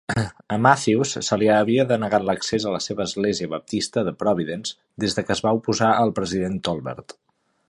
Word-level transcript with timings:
A 0.53 0.55
Matthews 0.67 1.11
se 1.27 1.37
li 1.41 1.49
havia 1.55 1.85
denegat 1.91 2.25
l'accés 2.29 2.65
a 2.65 2.73
la 2.77 2.81
seva 2.85 3.05
l'Església 3.07 3.51
Baptista 3.53 4.05
de 4.09 4.17
Providence 4.25 4.79
des 5.05 5.19
que 5.21 5.37
es 5.39 5.45
va 5.49 5.57
oposar 5.61 5.95
a 5.99 6.05
el 6.09 6.19
president 6.23 6.61
Tolbert. 6.71 7.21